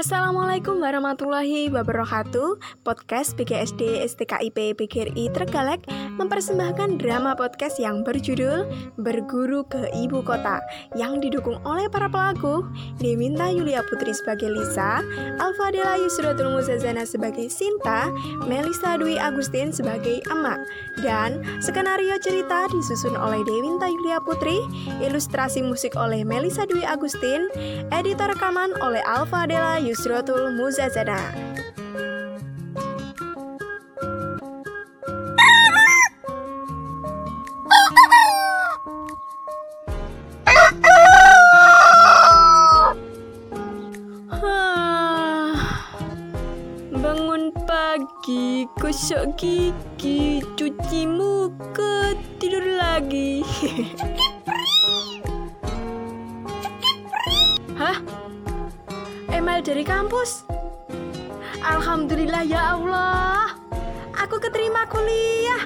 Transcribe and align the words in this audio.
Assalamualaikum 0.00 0.80
warahmatullahi 0.80 1.68
wabarakatuh. 1.68 2.56
Podcast 2.88 3.36
PGSD 3.36 4.00
STKIP 4.08 4.72
PGRI 4.80 5.28
Tergalek 5.28 5.84
Mempersembahkan 6.16 6.96
drama 6.96 7.36
podcast 7.36 7.76
yang 7.76 8.00
berjudul 8.00 8.64
Berguru 8.96 9.60
ke 9.68 9.92
Ibu 9.92 10.24
Kota 10.24 10.64
Yang 10.96 11.28
didukung 11.28 11.60
oleh 11.68 11.84
para 11.92 12.08
pelaku. 12.08 12.64
Deminta 12.96 13.52
Yulia 13.52 13.84
Putri 13.92 14.16
sebagai 14.16 14.48
Lisa 14.48 15.04
Alfa 15.36 15.68
Dela 15.68 16.00
Yusratul 16.00 16.48
Muzazana 16.48 17.04
sebagai 17.04 17.52
Sinta 17.52 18.08
Melisa 18.48 18.96
Dwi 18.96 19.20
Agustin 19.20 19.68
sebagai 19.68 20.24
Emak 20.32 20.64
Dan 21.04 21.44
skenario 21.60 22.16
cerita 22.24 22.64
disusun 22.72 23.20
oleh 23.20 23.44
Dewinta 23.44 23.84
Yulia 23.84 24.16
Putri 24.24 24.64
Ilustrasi 25.04 25.60
musik 25.60 25.92
oleh 25.92 26.24
Melisa 26.24 26.64
Dwi 26.64 26.88
Agustin 26.88 27.52
Editor 27.92 28.32
rekaman 28.32 28.72
oleh 28.80 29.04
Alfa 29.04 29.44
Dela 29.44 29.89
Yusrotul 29.90 30.42
Muzazana. 30.56 31.18
Bangun 46.94 47.50
pagi, 47.66 48.70
gosok 48.78 49.34
gigi, 49.34 50.38
cuci 50.54 51.02
muka, 51.02 52.14
tidur 52.38 52.78
lagi. 52.78 53.42
Hah? 57.80 58.29
Email 59.40 59.64
dari 59.64 59.80
kampus. 59.80 60.44
Alhamdulillah 61.64 62.44
ya 62.44 62.76
Allah. 62.76 63.56
Aku 64.12 64.36
keterima 64.36 64.84
kuliah. 64.84 65.64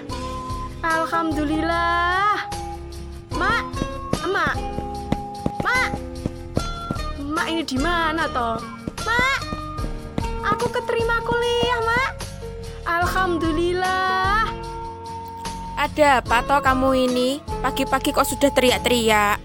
Alhamdulillah. 0.78 2.38
Mak, 3.34 3.64
Mak. 4.30 4.54
Mak. 5.66 5.90
Mak 7.18 7.46
ini 7.50 7.66
di 7.66 7.74
mana 7.82 8.30
toh? 8.30 8.62
Mak. 9.02 9.40
Aku 10.54 10.70
keterima 10.70 11.18
kuliah, 11.26 11.82
Mak. 11.82 12.12
Alhamdulillah. 12.86 14.54
Ada 15.74 16.22
apa 16.22 16.46
toh 16.46 16.62
kamu 16.62 17.10
ini? 17.10 17.42
Pagi-pagi 17.58 18.14
kok 18.14 18.22
sudah 18.22 18.54
teriak-teriak? 18.54 19.42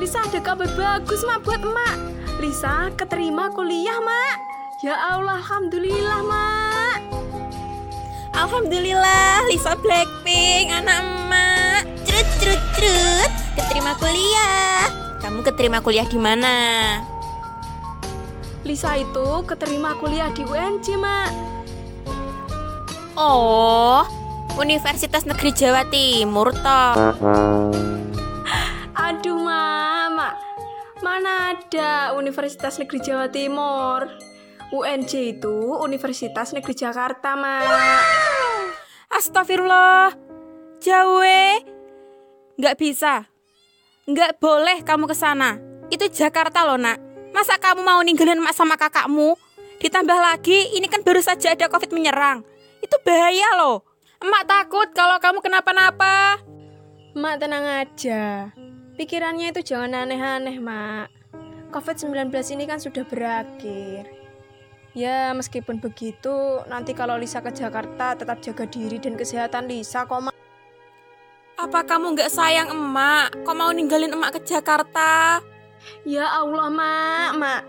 Lisa 0.00 0.24
ada 0.24 0.40
kabar 0.40 0.72
bagus, 0.72 1.20
Mak, 1.20 1.44
buat 1.44 1.60
Mak. 1.60 2.17
Lisa 2.38 2.94
keterima 2.94 3.50
kuliah, 3.50 3.98
Mak. 3.98 4.36
Ya 4.78 4.94
Allah, 4.94 5.42
Alhamdulillah, 5.42 6.22
Mak. 6.22 6.98
Alhamdulillah, 8.30 9.42
Lisa 9.50 9.74
Blackpink, 9.74 10.70
anak 10.70 11.02
emak. 11.02 11.82
Cerut, 12.06 12.28
cerut, 12.38 12.62
cerut. 12.78 13.30
Keterima 13.58 13.98
kuliah. 13.98 14.86
Kamu 15.18 15.42
keterima 15.42 15.82
kuliah 15.82 16.06
di 16.06 16.14
mana? 16.14 16.56
Lisa 18.62 18.94
itu 18.94 19.42
keterima 19.42 19.98
kuliah 19.98 20.30
di 20.30 20.46
UNJ, 20.46 20.94
Mak. 20.94 21.30
Oh, 23.18 24.06
Universitas 24.62 25.26
Negeri 25.26 25.50
Jawa 25.50 25.82
Timur 25.90 26.54
toh. 26.54 27.18
Aduh, 28.94 29.42
Mama. 29.42 29.97
Mana 31.08 31.56
ada 31.56 32.12
Universitas 32.20 32.76
Negeri 32.76 33.00
Jawa 33.00 33.32
Timur? 33.32 34.04
UNJ 34.76 35.40
itu 35.40 35.56
Universitas 35.80 36.52
Negeri 36.52 36.76
Jakarta, 36.76 37.32
Mak. 37.32 37.64
Astagfirullah. 39.16 40.12
Jauh. 40.84 41.24
Nggak 42.60 42.76
bisa. 42.76 43.24
Nggak 44.04 44.36
boleh 44.36 44.84
kamu 44.84 45.08
ke 45.08 45.16
sana. 45.16 45.56
Itu 45.88 46.12
Jakarta 46.12 46.68
loh, 46.68 46.76
nak. 46.76 47.00
Masa 47.32 47.56
kamu 47.56 47.80
mau 47.88 48.04
ninggalin 48.04 48.44
emak 48.44 48.52
sama 48.52 48.76
kakakmu? 48.76 49.32
Ditambah 49.80 50.18
lagi, 50.20 50.76
ini 50.76 50.92
kan 50.92 51.00
baru 51.00 51.24
saja 51.24 51.56
ada 51.56 51.72
covid 51.72 51.88
menyerang. 51.88 52.44
Itu 52.84 53.00
bahaya 53.00 53.56
loh. 53.56 53.80
Emak 54.20 54.44
takut 54.44 54.92
kalau 54.92 55.16
kamu 55.16 55.40
kenapa-napa. 55.40 56.36
Mak 57.16 57.40
tenang 57.40 57.64
aja. 57.64 58.52
Pikirannya 58.98 59.54
itu 59.54 59.62
jangan 59.62 59.94
aneh-aneh, 59.94 60.58
Mak. 60.58 61.06
COVID-19 61.70 62.34
ini 62.58 62.66
kan 62.66 62.82
sudah 62.82 63.06
berakhir. 63.06 64.10
Ya, 64.90 65.30
meskipun 65.38 65.78
begitu, 65.78 66.66
nanti 66.66 66.98
kalau 66.98 67.14
Lisa 67.14 67.38
ke 67.38 67.54
Jakarta 67.54 68.18
tetap 68.18 68.42
jaga 68.42 68.66
diri 68.66 68.98
dan 68.98 69.14
kesehatan 69.14 69.70
Lisa 69.70 70.02
kok, 70.02 70.18
Mak. 70.18 70.34
Apa 71.62 71.86
kamu 71.86 72.18
nggak 72.18 72.26
sayang 72.26 72.74
emak? 72.74 73.38
Kok 73.46 73.54
mau 73.54 73.70
ninggalin 73.70 74.10
emak 74.10 74.34
ke 74.34 74.40
Jakarta? 74.42 75.38
Ya 76.02 76.26
Allah, 76.34 76.66
Mak, 76.66 77.30
Mak. 77.38 77.62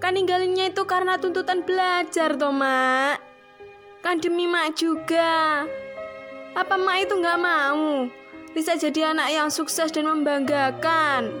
Kan 0.00 0.16
ninggalinnya 0.16 0.72
itu 0.72 0.80
karena 0.88 1.20
tuntutan 1.20 1.60
belajar, 1.60 2.40
toh, 2.40 2.56
Mak. 2.56 3.20
Kan 4.00 4.16
demi 4.16 4.48
Mak 4.48 4.80
juga. 4.80 5.68
Apa 6.56 6.80
Mak 6.80 7.04
itu 7.04 7.20
nggak 7.20 7.36
mau? 7.36 8.08
Bisa 8.54 8.78
jadi 8.78 9.10
anak 9.10 9.28
yang 9.34 9.48
sukses 9.50 9.90
dan 9.90 10.06
membanggakan. 10.06 11.34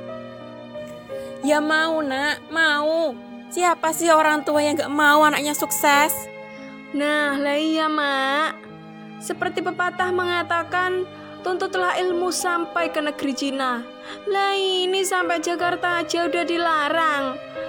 Ya 1.46 1.62
mau 1.62 2.02
nak, 2.02 2.42
mau. 2.50 3.14
Siapa 3.54 3.94
sih 3.94 4.10
orang 4.10 4.42
tua 4.42 4.66
yang 4.66 4.74
gak 4.74 4.90
mau 4.90 5.22
anaknya 5.22 5.54
sukses? 5.54 6.10
Nah, 6.90 7.38
lah 7.38 7.54
iya 7.54 7.86
mak. 7.86 8.58
Seperti 9.22 9.62
pepatah 9.62 10.10
mengatakan, 10.10 11.06
tuntutlah 11.46 11.94
ilmu 12.02 12.34
sampai 12.34 12.90
ke 12.90 12.98
negeri 12.98 13.30
Cina. 13.30 13.82
Lah 14.26 14.52
ini 14.58 15.06
sampai 15.06 15.38
Jakarta 15.38 16.02
aja 16.02 16.26
udah 16.26 16.42
dilarang. 16.42 17.24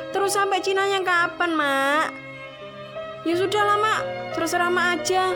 Terus 0.10 0.34
sampai 0.34 0.62
Cina 0.66 0.90
yang 0.90 1.06
kapan 1.06 1.54
mak? 1.54 2.10
Ya 3.26 3.34
sudah 3.38 3.62
lah 3.66 3.78
mak, 3.78 4.02
terserah 4.34 4.70
mak 4.74 5.02
aja. 5.02 5.34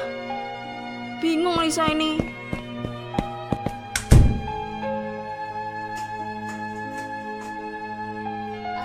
Bingung 1.21 1.57
Lisa 1.61 1.89
ini. 1.89 2.28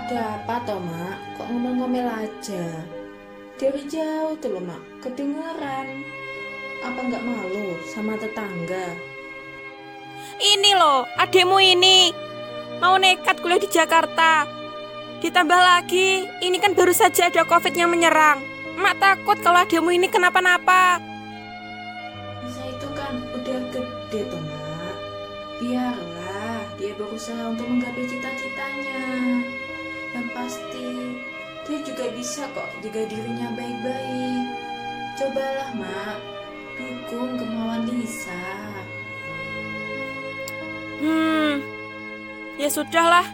Ada 0.05 0.37
apa 0.37 0.61
toh 0.69 0.77
mak? 0.77 1.17
Kok 1.33 1.49
ngomel-ngomel 1.49 2.05
aja? 2.05 2.85
Dari 3.57 3.89
jauh 3.89 4.37
tuh 4.37 4.53
loh 4.53 4.61
mak, 4.61 4.77
kedengeran. 5.01 6.05
Apa 6.85 7.09
nggak 7.09 7.25
malu 7.25 7.73
sama 7.89 8.13
tetangga? 8.13 8.93
Ini 10.37 10.77
loh, 10.77 11.09
ademu 11.17 11.57
ini. 11.57 12.13
Mau 12.77 13.01
nekat 13.01 13.41
kuliah 13.41 13.57
di 13.57 13.65
Jakarta. 13.65 14.45
Ditambah 15.25 15.57
lagi, 15.57 16.29
ini 16.37 16.61
kan 16.61 16.77
baru 16.77 16.93
saja 16.93 17.33
ada 17.33 17.41
covid 17.41 17.73
yang 17.73 17.89
menyerang. 17.89 18.45
Mak 18.77 19.01
takut 19.01 19.41
kalau 19.41 19.65
ademu 19.65 19.89
ini 19.89 20.05
kenapa-napa. 20.05 21.01
Bisa 22.45 22.61
itu 22.61 22.87
kan 22.93 23.25
udah 23.41 23.59
gede 23.73 24.21
tuh 24.29 24.37
mak. 24.37 24.97
Biarlah 25.57 26.61
dia 26.77 26.93
berusaha 26.93 27.49
untuk 27.49 27.65
menggapai 27.65 28.05
cita-citanya. 28.05 29.01
Yang 30.15 30.27
pasti 30.31 30.87
dia 31.67 31.79
juga 31.83 32.05
bisa 32.15 32.47
kok 32.55 32.71
jaga 32.79 33.03
dirinya 33.03 33.51
baik-baik. 33.51 34.47
Cobalah 35.19 35.69
mak, 35.75 36.17
dukung 36.79 37.35
kemauan 37.35 37.83
Lisa. 37.91 38.47
Hmm, 41.03 41.59
ya 42.55 42.71
sudahlah. 42.71 43.27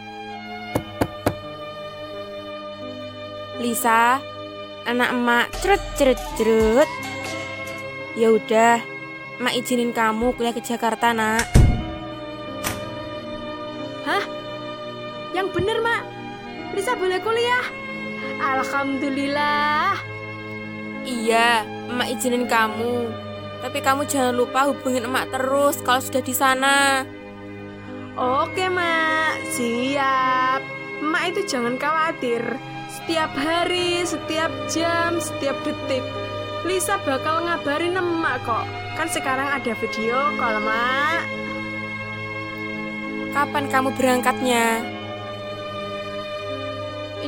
Lisa, 3.62 4.18
anak 4.90 5.14
emak 5.14 5.54
cerut 5.62 5.84
cerut 6.02 6.20
cerut. 6.34 6.90
Ya 8.18 8.34
udah, 8.34 8.82
emak 9.38 9.54
izinin 9.54 9.94
kamu 9.94 10.34
kuliah 10.34 10.56
ke 10.56 10.66
Jakarta, 10.66 11.14
Nak. 11.14 11.46
Hah? 14.08 14.24
Yang 15.38 15.48
bener 15.54 15.78
mak, 15.86 16.21
Lisa 16.72 16.96
boleh 16.96 17.20
kuliah. 17.20 17.66
Alhamdulillah. 18.40 20.00
Iya, 21.04 21.66
emak 21.90 22.08
izinin 22.16 22.46
kamu. 22.48 23.12
Tapi 23.62 23.80
kamu 23.82 24.10
jangan 24.10 24.34
lupa 24.34 24.70
hubungin 24.70 25.06
emak 25.06 25.30
terus 25.30 25.84
kalau 25.86 26.02
sudah 26.02 26.24
di 26.24 26.34
sana. 26.34 27.06
Oke 28.18 28.68
mak, 28.72 29.40
siap. 29.54 30.62
Mak 31.02 31.24
itu 31.34 31.42
jangan 31.46 31.78
khawatir. 31.78 32.42
Setiap 32.92 33.32
hari, 33.34 34.04
setiap 34.04 34.52
jam, 34.70 35.18
setiap 35.22 35.58
detik. 35.66 36.04
Lisa 36.64 37.02
bakal 37.02 37.46
ngabarin 37.46 37.98
emak 37.98 38.42
kok. 38.46 38.66
Kan 38.96 39.10
sekarang 39.10 39.50
ada 39.50 39.74
video 39.78 40.30
call 40.38 40.62
mak. 40.62 41.24
Kapan 43.32 43.66
kamu 43.72 43.90
berangkatnya? 43.96 45.01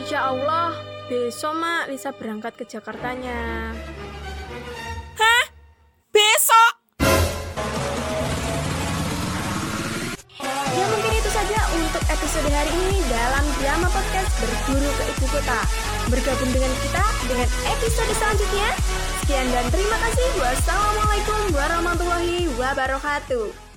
Insya 0.04 0.36
Allah 0.36 0.76
Besok, 1.08 1.56
Mak, 1.64 1.88
Lisa 1.88 2.12
berangkat 2.12 2.60
ke 2.60 2.68
Jakartanya. 2.68 3.72
Hah? 5.16 5.46
Besok? 6.12 6.74
Ya 10.76 10.86
mungkin 10.92 11.12
itu 11.16 11.30
saja 11.32 11.60
untuk 11.72 12.04
episode 12.04 12.52
hari 12.52 12.68
ini 12.68 13.00
dalam 13.08 13.48
drama 13.64 13.88
podcast 13.96 14.32
Berguru 14.44 14.92
ke 14.92 15.04
Ibu 15.08 15.26
Kota. 15.40 15.60
Bergabung 16.12 16.52
dengan 16.52 16.72
kita 16.84 17.06
dengan 17.24 17.48
episode 17.72 18.12
selanjutnya. 18.12 18.70
Sekian 19.24 19.48
dan 19.56 19.66
terima 19.72 19.98
kasih. 20.04 20.28
Wassalamualaikum 20.36 21.40
warahmatullahi 21.56 22.52
wabarakatuh. 22.60 23.73